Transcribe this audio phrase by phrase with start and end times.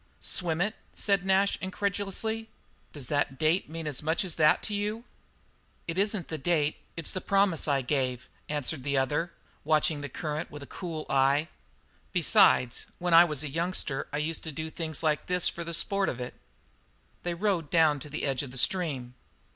[0.19, 2.49] "Swim it?" said Nash incredulously.
[2.91, 5.03] "Does that date mean as much as that to you?"
[5.87, 9.31] "It isn't the date; it's the promise I gave," answered the other,
[9.63, 11.49] watching the current with a cool eye,
[12.13, 15.71] "besides, when I was a youngster I used to do things like this for the
[15.71, 16.33] sport of it."
[17.21, 19.13] They rode down to the edge of the stream.